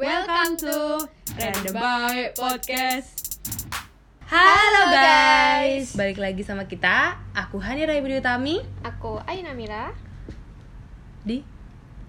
[0.00, 1.04] Welcome to
[1.36, 3.36] Random Boy Podcast.
[4.24, 7.20] Halo guys, balik lagi sama kita.
[7.36, 9.92] Aku Hani Rai Budi Utami Aku Aina Mira.
[11.20, 11.44] di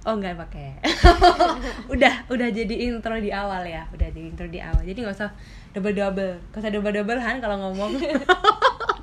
[0.08, 0.80] Oh nggak pakai.
[1.92, 3.84] udah, udah jadi intro di awal ya.
[3.92, 4.88] Udah jadi intro di awal.
[4.88, 5.36] Jadi nggak usah
[5.76, 6.40] double double.
[6.56, 8.00] Gak usah double double Han kalau ngomong.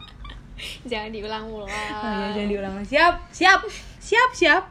[0.89, 1.68] Jangan diulang-ulang.
[1.68, 2.73] oh iya, jangan diulang.
[2.89, 3.61] Siap, siap,
[4.00, 4.64] siap, siap.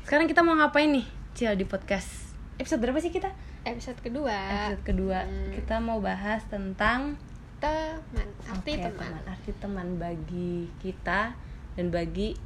[0.00, 1.04] Sekarang kita mau ngapain nih?
[1.36, 2.21] Cil di podcast.
[2.62, 3.26] Episode berapa sih kita?
[3.66, 4.30] Episode kedua.
[4.70, 5.26] Episode kedua.
[5.26, 5.50] Hmm.
[5.50, 7.18] Kita mau bahas tentang
[7.58, 8.26] Teman.
[8.46, 9.12] Arti Oke, teman.
[9.26, 11.34] Arti teman bagi kita
[11.74, 12.38] dan bagi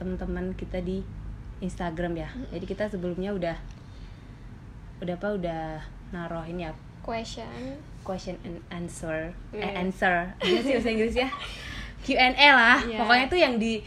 [0.00, 1.04] teman-teman kita di
[1.60, 2.28] Instagram ya.
[2.48, 3.56] Jadi kita sebelumnya udah
[5.04, 5.64] udah apa udah
[6.16, 6.72] naruhin ya
[7.02, 7.76] Question.
[8.06, 9.82] question and answer eh Yeah.
[9.82, 11.28] answer Gimana sih bahasa Inggris ya
[12.06, 13.02] Q&A lah Yeah.
[13.02, 13.82] pokoknya tuh yang di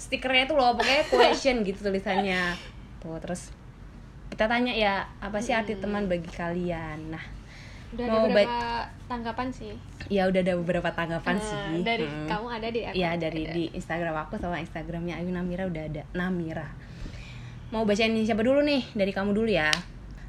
[0.00, 2.56] stikernya tuh loh pokoknya question gitu tulisannya
[3.04, 3.52] tuh terus
[4.40, 7.20] kita tanya ya apa sih arti teman bagi kalian nah
[7.92, 8.56] Udah Mau ada beberapa
[9.04, 9.76] tanggapan sih.
[10.08, 12.24] ya udah ada beberapa tanggapan Eh, sih Dari Hmm.
[12.24, 12.94] kamu ada di aku.
[12.96, 16.72] Iya dari di Instagram aku sama Instagramnya Ayu Namira udah ada Namira.
[17.68, 18.80] Mau bacain siapa dulu nih?
[18.96, 19.68] Dari kamu dulu ya.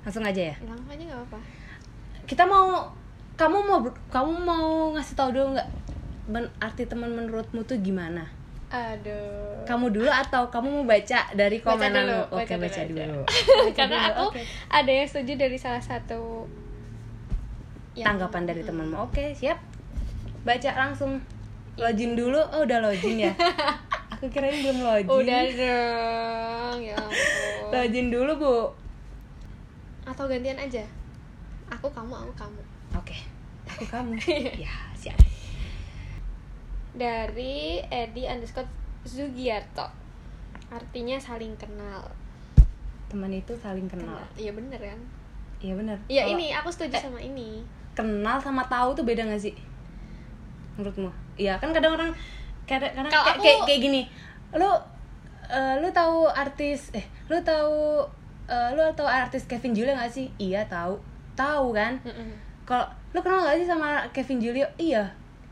[0.04, 0.56] Langsung aja ya.
[0.60, 1.40] Langsung aja nggak apa-apa.
[2.28, 2.92] Kita mau
[3.40, 3.80] kamu mau
[4.12, 5.68] kamu mau ngasih tahu dulu nggak
[6.60, 8.28] arti teman menurutmu tuh gimana?
[8.72, 9.68] Aduh.
[9.68, 12.08] Kamu dulu atau kamu mau baca dari Baca komenan?
[12.08, 13.20] dulu, Oke, baca baca dulu dulu.
[13.78, 14.42] Karena dulu, aku oke.
[14.72, 16.48] ada yang setuju dari salah satu
[17.94, 18.96] yang- tanggapan dari temanmu.
[18.98, 19.60] Oke, siap.
[20.42, 21.20] Baca langsung.
[21.76, 22.40] Login dulu.
[22.52, 23.34] Oh, udah login ya.
[24.16, 25.08] Aku kirain belum login.
[25.10, 27.68] Udah dong, ya ampun.
[27.72, 28.56] Login dulu, Bu.
[30.04, 30.84] Atau gantian aja.
[31.68, 32.62] Aku kamu, aku kamu.
[32.96, 33.16] Oke.
[33.68, 34.16] Aku kamu.
[34.64, 34.72] ya.
[36.92, 38.68] Dari Edi underscore
[39.02, 39.88] Zugiarto.
[40.68, 42.04] Artinya saling kenal.
[43.08, 44.20] Teman itu saling kenal.
[44.34, 45.00] Iya bener kan?
[45.58, 45.98] Iya benar.
[46.08, 47.64] Iya ini aku setuju sama ini.
[47.92, 49.52] kenal sama tahu tuh beda gak sih?
[50.74, 51.12] Menurutmu?
[51.36, 52.12] Iya kan kadang orang
[52.64, 54.02] kadang kadang kayak, aku- kayak kayak gini.
[54.54, 54.72] Lu
[55.46, 58.00] eh, lu tahu artis eh lu tahu
[58.48, 60.32] eh, lu tahu artis Kevin Julio gak sih?
[60.38, 60.96] Iya tahu.
[61.34, 62.00] Tahu kan?
[62.02, 62.32] Mm-mm.
[62.64, 64.68] Kalau lu kenal gak sih sama Kevin Julio?
[64.78, 65.04] Iya.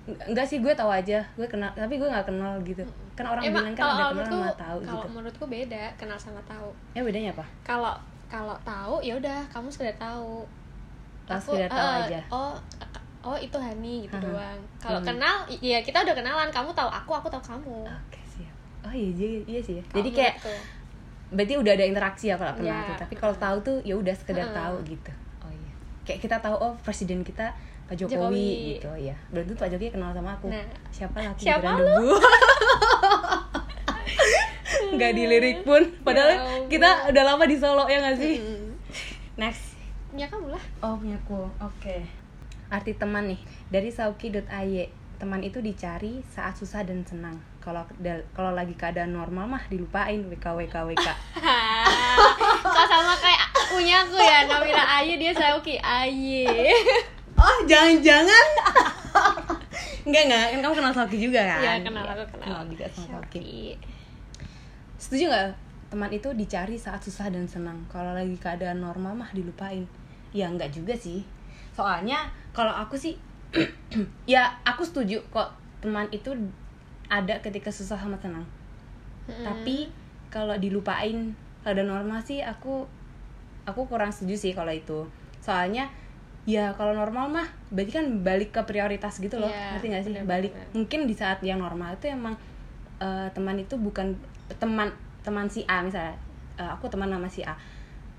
[0.10, 1.22] Ng- Enggak sih gue tahu aja.
[1.34, 2.82] Gue kenal tapi gue nggak kenal gitu.
[3.14, 5.08] Kan orang Emang bilang kan kalau ada kenal menurutku, sama tahu kalau gitu.
[5.12, 6.70] menurutku beda kenal sama tahu.
[6.92, 7.46] Ya bedanya apa?
[7.64, 7.94] Kalau
[8.28, 10.46] kalau tahu ya udah kamu sekedar tahu.
[11.26, 12.20] Oh, sekedar tahu eh, aja.
[12.30, 12.54] Oh
[13.22, 14.26] oh itu Hani gitu Aha.
[14.26, 14.60] doang.
[14.78, 15.08] Kalau Hmm.
[15.08, 16.50] kenal ya kita udah kenalan.
[16.50, 17.80] Kamu tahu aku, aku tahu kamu.
[17.86, 18.56] Oke, siap.
[18.82, 19.78] Oh iya, iya, iya sih.
[19.78, 19.84] ya.
[19.92, 20.78] Jadi kayak menurutku.
[21.30, 22.90] berarti udah ada interaksi ya kalau kenal Ya.
[22.90, 24.58] tuh tapi kalau tahu tuh ya udah sekedar Heeh.
[24.58, 27.54] tahu gitu oh iya kayak kita tahu oh presiden kita
[27.90, 28.48] Pak Jokowi, Jokowi.
[28.72, 30.48] gitu ya berarti Pak Jokowi kenal sama aku.
[30.48, 30.62] Nah.
[30.94, 32.06] siapa laki Siapa debu
[34.90, 35.82] nggak dilirik pun.
[36.02, 36.70] Padahal Ya ampun.
[36.70, 38.36] kita udah lama di Solo ya nggak sih?
[38.38, 38.70] Mm-mm.
[39.36, 39.78] next.
[40.12, 40.64] Ya kamu lah.
[40.82, 41.98] oh punyaku oke.
[42.70, 43.40] Arti teman nih.
[43.70, 47.38] Dari sauki.ay teman itu dicari saat susah dan senang.
[47.60, 47.86] Kalau
[48.32, 50.26] kalau lagi keadaan normal mah dilupain.
[50.26, 51.08] WK WK WK
[52.90, 56.50] sama kayak punya aku ya Namira Ayu dia Sauki Ayu
[57.40, 58.48] Oh, jangan-jangan.
[60.08, 60.46] enggak, enggak.
[60.52, 61.60] Kan kamu kenal Soki juga kan?
[61.64, 63.16] Iya kenal aku kenal Kenal juga sama Soki.
[63.16, 63.52] Sauki.
[65.00, 65.48] Setuju nggak?
[65.90, 67.80] Teman itu dicari saat susah dan senang.
[67.88, 69.88] Kalau lagi keadaan normal mah dilupain.
[70.36, 71.24] Ya enggak juga sih.
[71.72, 73.16] Soalnya kalau aku sih
[74.30, 76.36] ya aku setuju kok teman itu
[77.10, 78.46] ada ketika susah sama senang.
[79.26, 79.42] Mm-mm.
[79.48, 79.90] Tapi
[80.30, 81.34] kalau dilupain
[81.64, 82.86] keadaan normal sih aku
[83.66, 85.08] aku kurang setuju sih kalau itu.
[85.42, 85.90] Soalnya
[86.44, 89.48] ya kalau normal mah berarti kan balik ke prioritas gitu loh.
[89.48, 90.12] Iya, Ngerti gak sih?
[90.14, 90.32] benar-benar.
[90.32, 92.36] Balik mungkin di saat yang normal itu emang
[92.98, 94.16] eh, teman itu bukan
[94.56, 94.90] teman
[95.22, 96.16] teman si A misalnya.
[96.56, 97.54] eh, aku teman sama si A.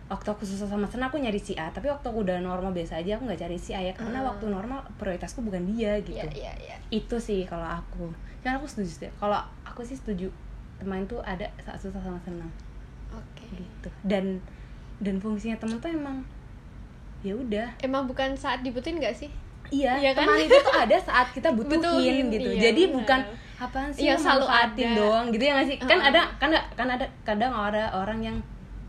[0.06, 2.98] Waktu aku susah sama senang aku nyari si A, tapi waktu aku udah normal biasa
[2.98, 4.26] aja aku nggak cari si A ya karena Hmm.
[4.26, 8.10] waktu normal prioritasku bukan dia gitu Iya iya iya itu sih kalau aku
[8.42, 10.26] dan aku setuju sih kalau aku sih setuju
[10.76, 12.50] teman itu ada saat susah sama senang
[13.10, 14.42] Oke gitu dan
[14.98, 16.26] dan fungsinya teman tuh emang
[17.20, 19.28] ya udah Emang bukan saat dibutuhin gak sih?
[19.69, 20.26] iya, Iya kan?
[20.26, 22.96] teman itu tuh ada saat kita butuhin, Butuhin, gitu iya, jadi benar.
[22.96, 23.20] bukan
[23.56, 24.88] apaan sih Iya, yang selalu ada.
[24.94, 26.08] doang gitu ya nggak sih kan Heeh.
[26.08, 28.37] ada kan ada kan ada kadang ada orang yang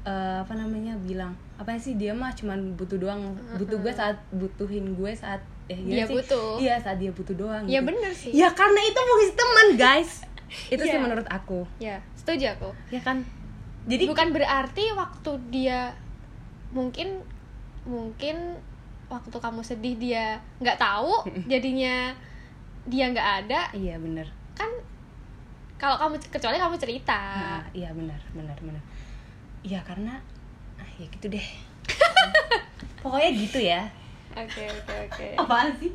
[0.02, 3.22] eh, apa namanya bilang apa sih dia mah cuman butuh doang
[3.54, 5.38] butuh gue saat butuhin gue saat
[5.68, 6.16] eh Dia sih?
[6.16, 6.58] butuh.
[6.58, 7.88] iya saat dia butuh doang Ya gitu.
[7.88, 10.12] bener sih Ya karena itu fungsi teman guys
[10.74, 11.00] Itu sih Iya.
[11.00, 13.22] menurut aku Ya setuju aku Ya kan
[13.84, 15.94] Jadi bukan berarti waktu dia
[16.70, 17.22] mungkin
[17.86, 18.58] mungkin
[19.12, 22.14] waktu kamu sedih dia nggak tahu jadinya
[22.88, 24.26] dia nggak ada Iya bener.
[24.58, 24.70] kan
[25.82, 27.18] kalau kamu kecuali kamu cerita.
[27.42, 28.84] Nah, Iya benar benar benar
[29.66, 30.14] Iya karena
[30.78, 31.48] ah, Ya gitu deh.
[33.02, 33.82] Pokoknya gitu ya.
[34.38, 35.28] Oke oke oke.
[35.42, 35.94] Apaan sih?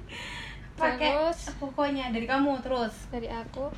[0.76, 1.14] Pakai
[1.56, 3.08] pokoknya dari kamu terus.
[3.08, 3.70] Dari aku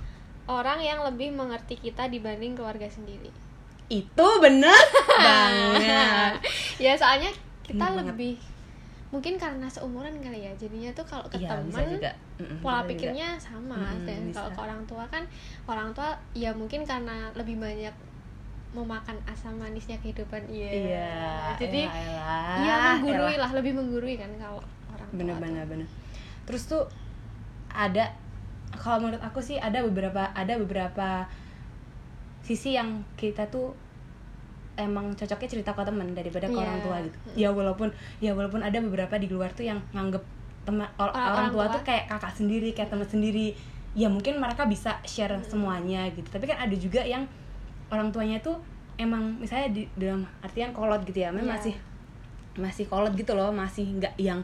[0.48, 3.28] orang yang lebih mengerti kita dibanding keluarga sendiri.
[3.92, 4.74] Itu bener
[5.16, 6.40] banget.
[6.80, 7.30] Ya soalnya
[7.68, 8.06] kita Bener banget.
[8.16, 8.34] lebih
[9.08, 12.12] mungkin karena seumuran kali ya jadinya tuh kalau ke juga.
[12.36, 12.90] Mm-mm, pola bisa juga.
[12.92, 14.36] pikirnya sama Mm-mm, dan bisa.
[14.36, 15.22] kalau ke orang tua kan
[15.64, 17.94] orang tua ya mungkin karena lebih banyak
[18.76, 21.08] memakan asam manisnya kehidupan iya iya
[21.56, 23.48] jadi elah, ya menggurui elah.
[23.48, 24.60] lah lebih menggurui kan kalau
[24.92, 25.88] orang tua bener bener bener
[26.44, 26.84] terus tuh
[27.72, 28.12] ada
[28.76, 31.24] kalau menurut aku sih ada beberapa ada beberapa
[32.44, 33.72] sisi yang kita tuh
[34.78, 36.62] emang cocoknya cerita ke temen daripada ke Iya.
[36.62, 37.88] orang tua gitu ya walaupun
[38.18, 40.22] ya walaupun ada beberapa di luar tuh yang nganggep
[40.62, 41.74] teman or- Orang- orang, orang tua, tua.
[41.74, 43.46] tuh kayak kakak sendiri kayak teman sendiri
[43.92, 47.26] ya mungkin mereka bisa share semuanya gitu tapi kan ada juga yang
[47.88, 48.54] orang tuanya tuh
[48.94, 51.54] emang misalnya di dalam artian kolot gitu ya memang Iya.
[51.56, 51.74] masih
[52.56, 54.42] masih kolot gitu loh masih nggak yang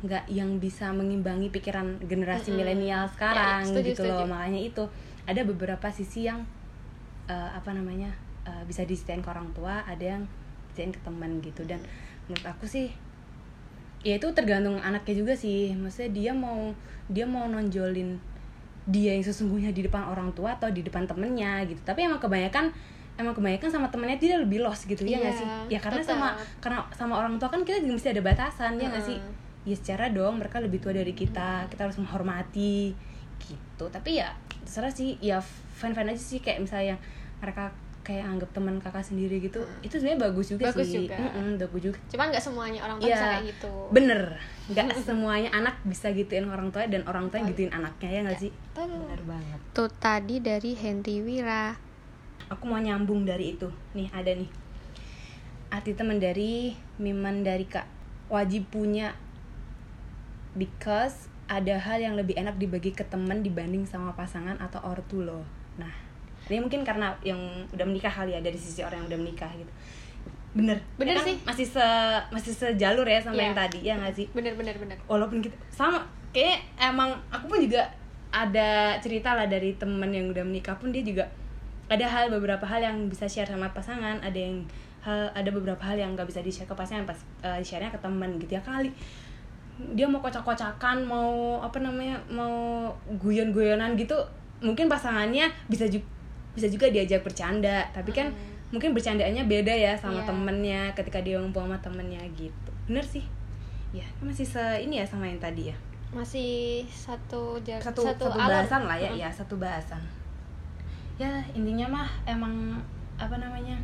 [0.00, 2.58] nggak yang bisa mengimbangi pikiran generasi Mm-mm.
[2.58, 4.32] milenial sekarang Ya, setuju, gitu loh setuju.
[4.32, 4.82] makanya itu
[5.26, 6.40] ada beberapa sisi yang
[7.26, 8.08] eh, apa namanya
[8.44, 10.22] eh, bisa diceritain ke orang tua ada yang
[10.70, 11.62] diceritain ke teman gitu.
[11.64, 11.80] Dan
[12.26, 12.88] menurut aku sih
[14.00, 15.72] ya itu tergantung anaknya juga sih.
[15.74, 16.72] Maksudnya dia mau
[17.10, 18.16] dia mau nonjolin
[18.88, 21.80] dia yang sesungguhnya di depan orang tua atau di depan temennya gitu.
[21.84, 22.72] Tapi emang kebanyakan
[23.20, 25.48] emang kebanyakan sama temennya dia lebih los gitu ya nggak Iya, sih?
[25.68, 26.16] Ya karena tetap.
[26.16, 26.28] sama
[26.64, 29.18] karena sama orang tua kan kita juga mesti ada batasan ya nggak sih?
[29.68, 32.96] Ya secara dong mereka lebih tua dari kita kita harus menghormati
[33.36, 33.84] gitu.
[33.92, 34.32] Tapi ya
[34.64, 35.36] terserah sih ya
[35.76, 37.00] fan fan aja sih kayak misalnya yang
[37.44, 37.68] mereka
[38.00, 41.04] kayak anggap teman kakak sendiri gitu itu sebenarnya bagus juga Bagus sih.
[41.04, 41.20] juga.
[41.20, 41.98] Mm-mm, bagus juga.
[42.08, 43.72] Cuman nggak semuanya orang tua bisa Iya, kayak gitu.
[43.92, 44.20] bener.
[44.66, 48.40] Nggak semuanya anak bisa gituin orang tua dan orang tua yang gituin anaknya ya nggak
[48.40, 48.50] sih?
[48.50, 48.88] Betul.
[48.96, 49.60] bener banget.
[49.70, 51.76] Tuh tadi dari Henry Wira.
[52.48, 53.68] Aku mau nyambung dari itu.
[53.92, 54.48] Nih ada nih.
[55.70, 57.86] Arti teman dari Miman dari kak.
[58.26, 59.14] Wajib punya.
[60.50, 65.46] Because ada hal yang lebih enak dibagi ke teman dibanding sama pasangan atau ortu loh.
[65.76, 65.90] Nah
[66.48, 67.38] ini mungkin karena yang
[67.68, 69.72] udah menikah kali ya dari sisi orang yang udah menikah gitu
[70.50, 71.26] bener Bener Ya kan?
[71.26, 71.36] sih.
[71.44, 71.86] masih se
[72.28, 73.44] masih sejalur ya sama Iya.
[73.44, 77.58] yang tadi ya nggak sih bener bener bener walaupun kita sama kayak emang aku pun
[77.60, 77.86] juga
[78.30, 81.26] ada cerita lah dari temen yang udah menikah pun dia juga
[81.86, 84.62] ada hal beberapa hal yang bisa share sama pasangan ada yang
[85.02, 87.98] hal ada beberapa hal yang nggak bisa di share ke pasangan pas uh, share-nya ke
[87.98, 88.90] temen gitu ya kali
[89.94, 94.14] dia mau kocak-kocakan mau apa namanya mau guyon-guyonan gitu
[94.60, 96.04] mungkin pasangannya bisa juga
[96.50, 98.48] bisa juga diajak bercanda tapi kan Hmm.
[98.70, 100.26] mungkin bercandaannya beda ya sama Iya.
[100.26, 103.26] temennya ketika dia ngumpul sama temennya gitu bener sih
[103.90, 105.76] ya masih se ini ya sama yang tadi ya
[106.10, 108.46] masih satu satu satu, alur.
[108.46, 109.22] bahasan lah ya Mm-mm.
[109.22, 110.02] ya satu bahasan
[111.16, 112.78] ya intinya mah emang
[113.14, 113.74] apa namanya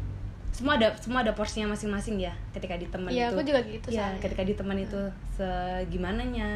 [0.51, 3.87] semua ada semua ada porsinya masing-masing ya ketika di teman Iya, itu aku juga gitu
[3.93, 4.21] ya soalnya.
[4.23, 6.49] ketika di teman itu segimana nya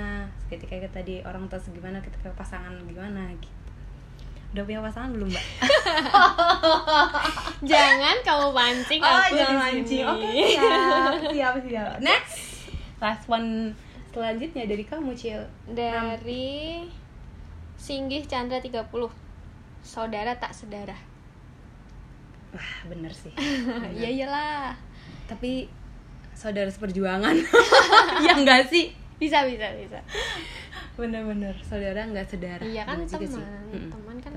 [0.48, 3.59] ketika kita di orang tua segimana ketika pasangan gimana gitu
[4.50, 5.44] udah punya pasangan belum mbak?
[7.70, 10.02] Jangan kamu pancing oh aku jangan sini.
[10.02, 11.92] oke siap siap siap.
[12.08, 12.36] Next.
[12.98, 13.76] Last one
[14.10, 15.44] selanjutnya dari kamu cil.
[15.70, 16.82] Dari
[17.76, 18.88] Singgih Chandra 30
[19.84, 20.98] saudara tak sedarah.
[22.50, 23.32] Wah bener sih.
[24.00, 24.74] Iya iyalah.
[25.28, 25.68] Tapi
[26.34, 27.36] saudara seperjuangan.
[28.24, 28.96] Ya enggak sih?
[29.20, 30.00] Bisa bisa bisa.
[30.96, 33.44] Bener-bener saudara nggak sedara iya kan teman.
[33.68, 34.32] Teman kan.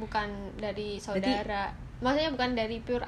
[0.00, 1.68] Bukan dari saudara.
[2.00, 3.04] Maksudnya bukan dari pure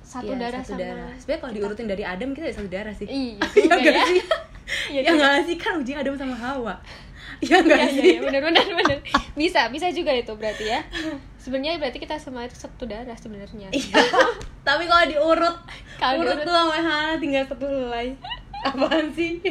[0.00, 1.10] satu Iya, darah satu sama darah.
[1.14, 3.06] sebenarnya kalau diurutin dari Adam kita ya satu darah sih.
[3.06, 4.20] Iya Iya juga nggak ya sih?
[4.90, 5.14] Iya ya juga.
[5.16, 5.56] nggak sih?
[5.56, 6.74] Kan ujungnya Adam sama Hawa.
[7.40, 7.98] Ya nggak Iya, sih?
[8.00, 8.98] iya, iya, bener bener bener
[9.32, 10.78] bisa bisa juga itu berarti ya.
[11.36, 13.66] Sebenarnya berarti kita semua itu satu darah sebenarnya.
[13.68, 13.98] Iya.
[14.62, 15.56] tapi kalau diurut
[15.96, 16.46] Kalau urut diurut.
[16.46, 18.14] tuh sama Hana tinggal satu helai.
[18.62, 19.42] Apaan sih?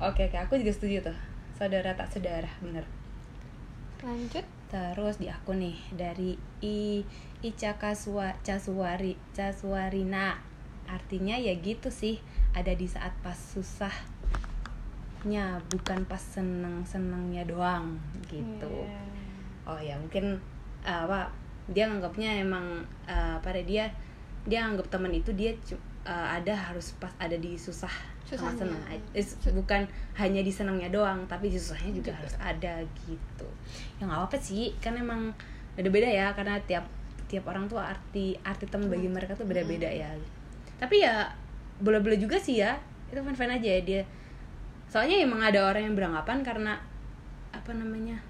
[0.00, 0.36] Oke oke.
[0.40, 1.16] Aku juga setuju tuh.
[1.52, 2.82] Saudara tak saudara bener.
[4.00, 7.00] Lanjut Terus di aku nih dari I
[7.40, 10.36] Ica Kaswa Casuari Casuarina
[10.84, 12.20] Artinya ya gitu sih
[12.52, 14.04] Ada di saat pas susahnya
[15.72, 17.96] Bukan pas seneng-senengnya doang
[18.28, 19.00] Gitu Iya.
[19.68, 20.36] Oh ya mungkin
[20.84, 21.32] uh, apa
[21.72, 23.88] Dia nganggapnya emang uh, Pada dia
[24.44, 25.56] Dia anggap teman itu dia
[26.08, 28.60] uh, ada harus pas ada di susah Susahnya.
[28.60, 29.88] senang bukan
[30.20, 33.48] hanya di senangnya doang tapi di susahnya juga, harus ada gitu.
[33.96, 35.32] Ya nggak apa sih kan emang
[35.72, 36.84] beda-beda ya karena tiap
[37.24, 40.12] tiap orang tuh arti arti teman bagi mereka tuh beda-beda ya.
[40.76, 41.24] Tapi ya
[41.80, 42.76] boleh-boleh juga sih ya
[43.08, 44.02] itu fan-fan aja ya dia.
[44.92, 46.76] Soalnya emang ada orang yang beranggapan karena
[47.48, 48.20] apa namanya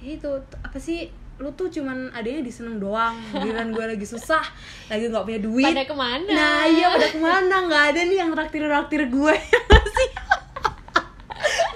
[0.00, 0.28] ya itu
[0.64, 3.12] apa sih lu tuh cuman adanya di seneng doang.
[3.36, 4.40] Giliran gue lagi susah
[4.88, 5.68] lagi nggak punya duit.
[5.68, 6.30] Pada ke mana?
[6.32, 7.56] Nah iya pada ke mana?
[7.68, 9.34] Nggak ada nih yang traktir traktir gue
[9.96, 10.10] sih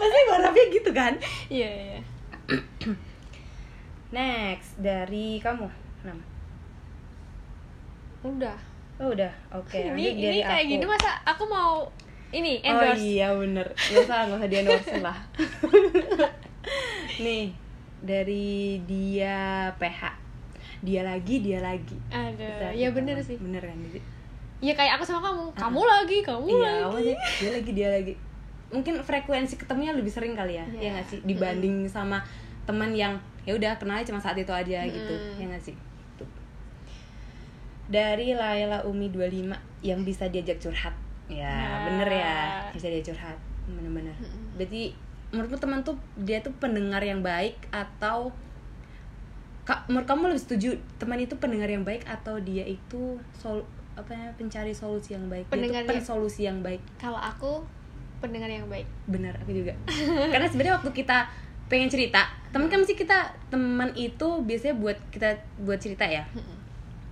[0.00, 1.12] pasti berharapnya gitu kan?
[1.52, 2.00] Iya iya.
[4.16, 5.68] Next dari kamu.
[6.08, 6.18] Nam.
[8.24, 8.56] udah.
[8.96, 9.32] Oh udah.
[9.52, 10.72] Oke ini lanjut ini dari kayak aku.
[10.72, 11.84] gini masa aku mau
[12.32, 13.00] ini oh endorse?
[13.04, 13.66] iya bener.
[13.76, 15.18] Nggak usah nggak usah di endorse lah.
[17.24, 17.59] Nih
[18.00, 20.00] dari dia PH
[20.80, 21.92] dia lagi dia lagi.
[22.08, 23.36] Ada ya bener sih.
[23.36, 24.00] Bener kan jadi
[24.60, 25.44] ya kayak aku sama kamu.
[25.52, 27.04] Kamu lagi kamu iya lagi.
[27.04, 27.16] sih?
[27.40, 28.14] Dia lagi dia lagi.
[28.70, 30.80] Mungkin frekuensi ketemunya lebih sering kali ya Iya.
[30.80, 31.18] ya nggak sih?
[31.22, 32.24] Dibanding sama
[32.64, 35.12] teman yang ya udah kenalnya cuma saat itu aja gitu.
[35.12, 35.36] Mm-mm.
[35.36, 35.76] ya nggak sih?
[36.16, 36.28] Tuh.
[37.88, 39.50] dari Laila Umi 25
[39.82, 40.94] yang bisa diajak curhat.
[41.26, 41.78] Ya Nah.
[41.90, 42.36] bener ya.
[42.70, 43.36] Bisa diajak curhat.
[43.66, 44.14] Bener-bener.
[44.16, 44.56] Mm-mm.
[44.56, 44.94] berarti
[45.30, 48.34] menurutmu teman tuh dia tuh pendengar yang baik atau
[49.60, 53.62] Kak, menurut kamu lebih setuju teman itu pendengar yang baik atau dia itu sol
[53.94, 55.46] apa ya pencari solusi yang baik?
[55.46, 56.82] Pendengar dia tuh solusi yang baik.
[56.98, 57.62] Kalau aku
[58.18, 58.88] pendengar yang baik.
[59.06, 59.76] Benar aku juga.
[60.32, 61.28] Karena sebenarnya waktu kita
[61.70, 66.26] pengen cerita teman kan mesti kita teman itu biasanya buat kita buat cerita ya?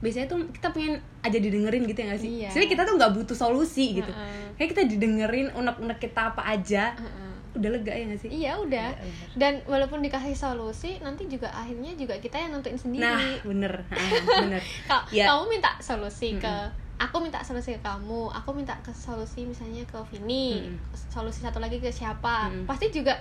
[0.02, 2.30] Biasanya tuh kita pengen aja didengerin gitu ya gak sih?
[2.42, 2.48] Iya.
[2.50, 4.10] sebenarnya kita tuh nggak butuh solusi gitu.
[4.10, 4.50] Heeh.
[4.58, 6.98] kayak kita didengerin unek-unek kita apa aja.
[6.98, 7.37] Heeh.
[7.50, 8.30] Udah lega ya gak sih?
[8.30, 8.88] Iya udah.
[8.92, 9.28] Bener.
[9.34, 13.04] dan walaupun dikasih solusi nanti juga akhirnya juga kita yang nentuin sendiri.
[13.04, 13.72] Nah bener.
[13.90, 14.10] Ah,
[14.42, 14.62] bener.
[14.84, 15.24] Ka- Ya.
[15.26, 17.00] kamu minta solusi ke Mm-mm.
[17.00, 20.76] aku minta solusi ke kamu aku minta ke solusi misalnya ke Vini Mm-mm.
[21.06, 22.48] solusi satu lagi ke siapa.
[22.48, 22.64] Mm-mm.
[22.64, 23.16] pasti juga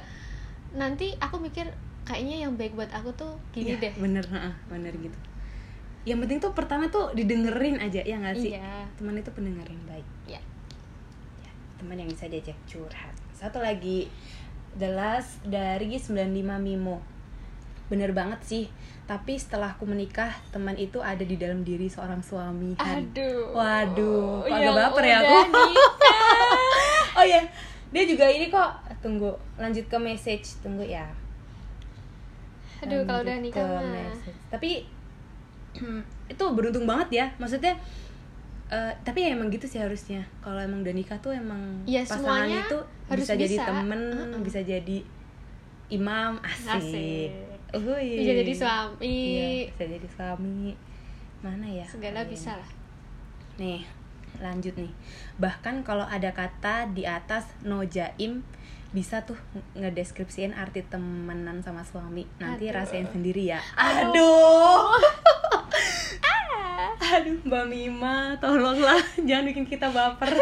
[0.69, 1.63] nanti aku mikir
[2.03, 3.93] kayaknya yang baik buat aku tuh gini Iya, deh.
[3.97, 4.23] bener.
[4.67, 5.17] Bener gitu.
[6.03, 8.51] Yang penting tuh pertama tuh didengerin aja ya gak sih?
[8.53, 8.87] Iya.
[8.95, 10.07] Teman itu pendengar yang baik.
[10.25, 10.41] Ya ya,
[11.77, 13.13] teman yang bisa diajak curhat.
[13.33, 14.09] Satu lagi
[14.77, 17.01] the last dari 95 Mimo.
[17.87, 18.65] Bener banget sih
[19.07, 23.07] tapi setelah aku menikah teman itu ada di dalam diri seorang suami Han.
[23.07, 23.55] aduh.
[23.55, 25.37] Waduh kok agak baper ya aku.
[27.23, 27.41] oh ya
[27.87, 28.67] dia juga ini kok
[28.99, 31.07] tunggu lanjut ke message tunggu ya.
[32.83, 34.11] Aduh kalau udah nikah mah.
[34.51, 34.83] tapi
[36.31, 37.71] itu beruntung banget ya maksudnya
[38.69, 42.45] eh, tapi ya emang gitu sih harusnya kalau emang udah nikah tuh emang Ya, pasangan
[42.45, 43.65] itu harus bisa, jadi bisa.
[43.65, 44.39] temen Heeh.
[44.41, 44.97] bisa jadi
[45.87, 47.29] imam asik, Asik.
[47.69, 48.07] Uhuy.
[48.19, 50.75] bisa jadi suami iya, bisa jadi suami
[51.37, 52.29] mana ya segala Kalian?
[52.29, 52.69] bisa lah
[53.57, 53.81] nih
[54.37, 54.91] lanjut nih
[55.35, 58.43] bahkan kalau ada kata di atas no jaim
[58.89, 59.35] bisa tuh
[59.73, 62.75] ngedeskripsiin arti temenan sama suami nanti Aduh.
[62.77, 64.11] rasain sendiri ya Aduh.
[64.11, 64.91] aduh
[67.17, 70.29] aduh mbak Mima tolonglah jangan bikin kita baper.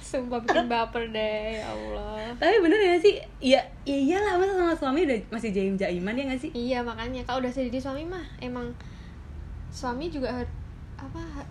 [0.00, 2.32] Sumpah bikin baper deh ya Allah.
[2.36, 3.20] Tapi bener ya sih?
[3.40, 6.50] Ya ya iyalah masa sama suami udah masih jaim jaiman ya gak sih?
[6.52, 7.24] Iya makanya.
[7.24, 8.72] Kalau udah jadi suami mah emang
[9.72, 10.56] suami juga har-
[11.00, 11.44] apa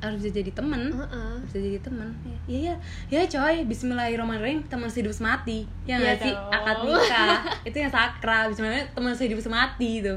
[0.00, 0.92] harus bisa jadi temen.
[0.92, 1.32] Heeh.
[1.48, 2.08] bisa jadi teman
[2.48, 2.74] ya ya
[3.08, 3.64] ya coy.
[3.64, 4.60] Bismillahirrahmanirrahim.
[4.68, 5.64] Teman sehidup semati.
[5.88, 6.32] Ya Iya nggak sih?
[6.32, 7.36] Akad nikah.
[7.68, 8.52] Itu yang sakral.
[8.52, 8.96] Bismillahirrahmanirrahim.
[8.96, 10.12] Teman sehidup semati itu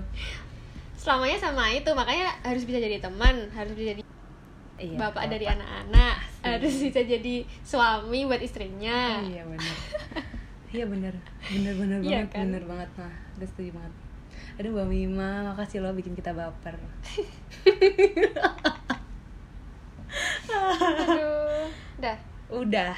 [0.99, 4.03] selamanya sama itu makanya harus bisa jadi teman harus bisa jadi
[4.75, 5.55] iya, bapak dari bapak.
[5.55, 6.43] anak-anak Asik.
[6.43, 9.23] harus bisa jadi suami buat istrinya.
[9.23, 9.75] Iya benar.
[10.69, 11.17] Iya benar.
[11.49, 12.45] Benar benar Iya banget kan?
[12.45, 13.93] benar banget mah udah setuju banget.
[14.61, 16.77] Aduh mbak Mima makasih lo bikin kita baper.
[20.45, 21.73] Aduh.
[21.97, 22.17] Dah.
[22.53, 22.93] Udah.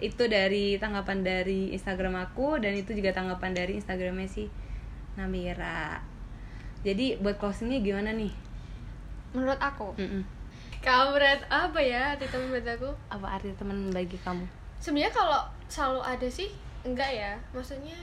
[0.00, 4.48] Itu dari tanggapan dari Instagram aku dan itu juga tanggapan dari Instagramnya si
[5.20, 6.00] Namira
[6.80, 8.32] jadi buat closingnya gimana nih?
[9.36, 9.94] Menurut aku?
[10.00, 10.24] Mm-mm.
[10.80, 12.90] kamu berat apa ya arti teman buat aku?
[13.12, 14.48] Apa arti teman bagi kamu?
[14.80, 16.48] Sebenarnya kalau selalu ada sih
[16.88, 17.36] enggak ya.
[17.52, 18.00] Maksudnya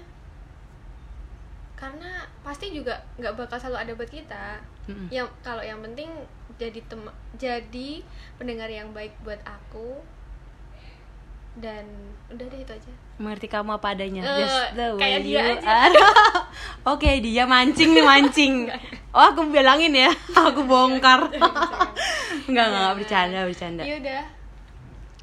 [1.78, 4.46] karena pasti juga nggak bakal selalu ada buat kita.
[4.88, 5.12] Mm-mm.
[5.12, 6.08] yang kalau yang penting
[6.56, 7.02] jadi tem
[7.36, 7.90] jadi
[8.40, 10.00] pendengar yang baik buat aku
[11.58, 11.84] dan
[12.28, 12.92] udah deh itu aja.
[13.18, 14.22] Mengerti kamu apa adanya.
[14.22, 15.66] Eh, just the way kayak dia you aja.
[15.66, 15.96] are.
[16.94, 18.54] oke dia mancing nih mancing.
[19.18, 20.14] Oh aku bilangin ya.
[20.54, 21.34] Aku bongkar.
[21.34, 21.50] enggak
[22.46, 22.94] enggak enggak.
[23.02, 23.82] Bercanda bercanda.
[23.82, 24.24] Iya udah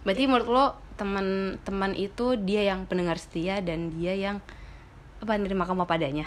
[0.05, 0.67] berarti menurut lo
[0.99, 4.43] teman-teman itu dia yang pendengar setia dan dia yang
[5.23, 6.27] apa nerima kamu apa adanya?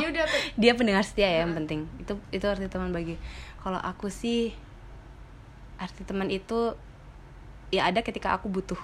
[0.00, 0.08] Iya.
[0.08, 0.24] Udah
[0.56, 1.84] dia pendengar setia ya yang penting.
[2.00, 3.20] Itu itu arti teman bagi.
[3.60, 4.56] Kalau aku sih
[5.76, 6.72] arti teman itu
[7.72, 8.78] ya ada ketika aku butuh.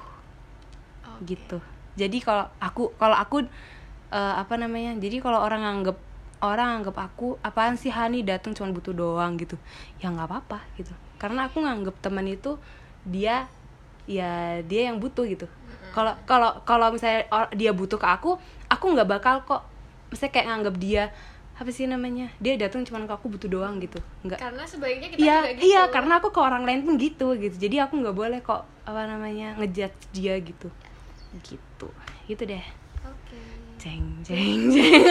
[1.18, 1.34] Oke.
[1.34, 1.58] gitu.
[1.98, 3.44] Jadi kalau aku kalau aku
[4.14, 5.98] eh, apa namanya jadi kalau orang anggap
[6.38, 9.58] orang anggap aku apaan sih Hani datang cuma butuh doang gitu.
[9.98, 10.94] Ya nggak apa-apa gitu.
[11.18, 12.56] Karena aku nganggap teman itu
[13.02, 13.50] dia
[14.06, 15.50] ya dia yang butuh gitu.
[15.92, 18.38] Kalau kalau kalau misalnya dia butuh ke aku
[18.70, 19.62] aku nggak bakal kok
[20.14, 21.04] misalnya kayak nganggap dia
[21.58, 22.30] apa sih namanya?
[22.38, 23.98] Dia datang cuma ke aku butuh doang gitu.
[24.22, 24.38] Nggak.
[24.38, 25.62] Karena sebaiknya kita iya juga gitu.
[25.66, 27.56] iya karena aku ke orang lain pun gitu gitu.
[27.58, 30.70] Jadi aku nggak boleh kok apa namanya ngejudge dia gitu.
[31.42, 31.88] Gitu.
[32.30, 32.64] Gitu deh.
[33.02, 33.38] Oke.
[33.82, 35.02] Jeng jeng jeng.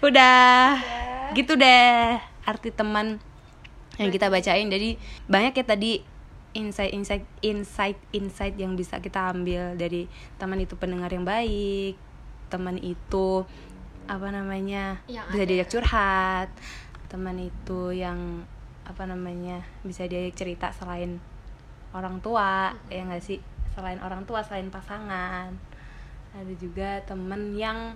[0.08, 0.80] Udah.
[1.36, 2.16] Gitu deh
[2.48, 3.20] arti teman
[4.00, 4.72] yang kita bacain.
[4.72, 4.96] Jadi
[5.28, 6.00] banyak ya tadi
[6.56, 10.08] insight insight insight insight yang bisa kita ambil dari
[10.40, 12.00] teman itu pendengar yang baik
[12.48, 13.44] teman itu
[14.06, 15.48] apa namanya Yang bisa ada.
[15.50, 16.48] diajak curhat
[17.06, 18.42] teman itu yang
[18.82, 21.18] apa namanya bisa diajak cerita selain
[21.90, 23.38] orang tua ya nggak sih?
[23.74, 25.50] Selain orang tua selain pasangan.
[26.32, 27.94] Ada juga temen yang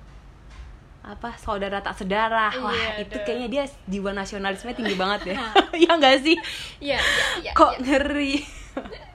[1.00, 2.52] apa saudara tak sedarah.
[2.61, 5.37] Wah Iya, itu kayaknya dia jiwa nasionalisme tinggi banget ya.
[5.87, 6.37] Ya nggak sih?
[6.79, 7.81] Iya iya iya kok iya.
[7.81, 8.35] ngeri?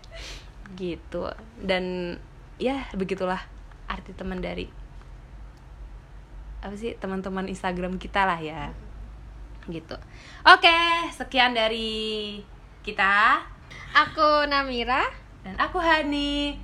[0.80, 1.24] Gitu.
[1.60, 2.16] Dan
[2.58, 3.40] ya begitulah
[3.86, 4.66] arti teman dari
[6.66, 8.74] apa sih teman-teman Instagram kita lah ya.
[9.70, 9.94] Gitu.
[10.42, 10.78] Oke
[11.14, 12.42] sekian dari
[12.82, 13.46] kita.
[13.94, 15.06] Aku Namira.
[15.46, 16.58] Dan aku Hani.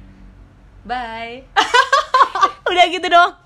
[0.81, 1.46] Bye.
[2.70, 3.38] Udah gitu dong.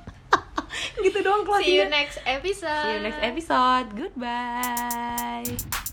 [0.95, 2.83] Gitu dong see you next episode.
[2.87, 3.87] See you next episode.
[3.91, 5.83] Goodbye